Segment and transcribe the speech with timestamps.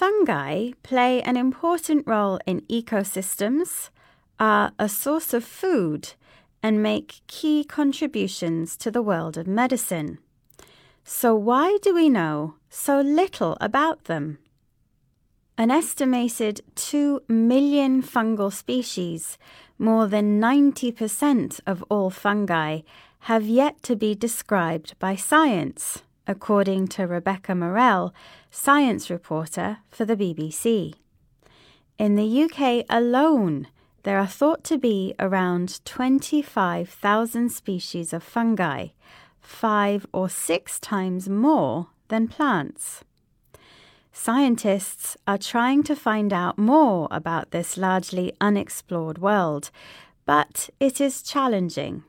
[0.00, 3.90] Fungi play an important role in ecosystems,
[4.38, 6.14] are a source of food,
[6.62, 10.16] and make key contributions to the world of medicine.
[11.04, 14.38] So, why do we know so little about them?
[15.58, 19.36] An estimated 2 million fungal species,
[19.78, 22.80] more than 90% of all fungi,
[23.28, 28.14] have yet to be described by science, according to Rebecca Morelle,
[28.52, 30.94] science reporter for the BBC.
[31.98, 33.66] In the UK alone,
[34.04, 38.88] there are thought to be around 25,000 species of fungi,
[39.40, 43.02] five or six times more than plants.
[44.12, 49.72] Scientists are trying to find out more about this largely unexplored world,
[50.26, 52.04] but it is challenging.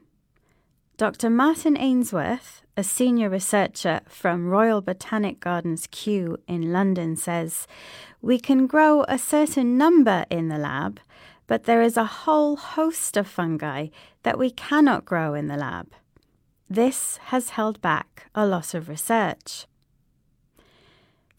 [0.98, 1.32] Dr.
[1.32, 7.68] Martyn Ainsworth, a senior researcher from Royal Botanic Gardens Kew in London, says
[8.22, 11.00] we can grow a certain number in the lab,
[11.48, 13.88] but there is a whole host of fungi
[14.24, 15.92] that we cannot grow in the lab.
[16.70, 19.66] This has held back a lot of research.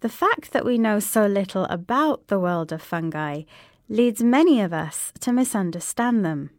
[0.00, 3.44] The fact that we know so little about the world of fungi
[3.88, 6.50] leads many of us to misunderstand them.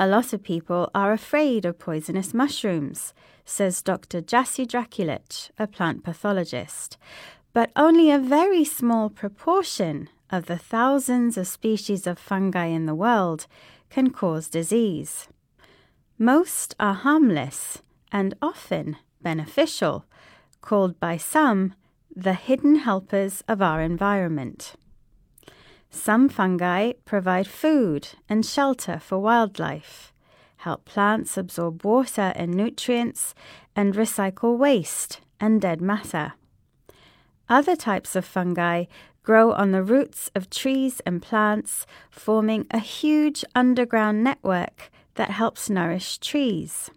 [0.00, 3.12] A lot of people are afraid of poisonous mushrooms,
[3.44, 4.20] says Dr.
[4.20, 6.96] Jassy Drakulic, a plant pathologist.
[7.52, 12.94] But only a very small proportion of the thousands of species of fungi in the
[12.94, 13.48] world
[13.90, 15.26] can cause disease.
[16.16, 17.82] Most are harmless
[18.12, 20.04] and often beneficial,
[20.60, 21.74] called by some
[22.14, 24.74] the hidden helpers of our environment.
[25.90, 30.12] Some fungi provide food and shelter for wildlife,
[30.58, 33.34] help plants absorb water and nutrients,
[33.74, 36.34] and recycle waste and dead matter.
[37.48, 38.84] Other types of fungi
[39.22, 45.70] grow on the roots of trees and plants, forming a huge underground network that helps
[45.70, 46.90] nourish trees.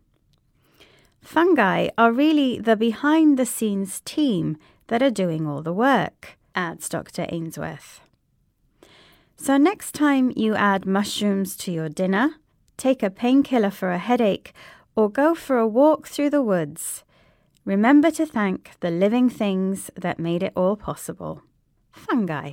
[1.22, 4.58] Fungi are really the behind the scenes team
[4.88, 7.26] that are doing all the work, adds Dr.
[7.30, 8.02] Ainsworth.
[9.44, 12.36] So, next time you add mushrooms to your dinner,
[12.78, 14.54] take a painkiller for a headache,
[14.96, 17.04] or go for a walk through the woods,
[17.66, 21.42] remember to thank the living things that made it all possible
[21.92, 22.52] fungi.